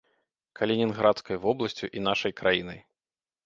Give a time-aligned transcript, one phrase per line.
[0.59, 2.85] Калінінградскай вобласцю і нашай краінай.